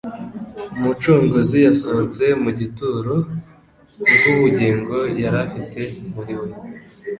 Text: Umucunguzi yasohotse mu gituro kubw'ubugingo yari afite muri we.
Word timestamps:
Umucunguzi 0.77 1.57
yasohotse 1.67 2.23
mu 2.43 2.51
gituro 2.59 3.13
kubw'ubugingo 3.99 4.95
yari 5.21 5.37
afite 5.45 5.81
muri 6.13 6.33
we. 6.39 6.49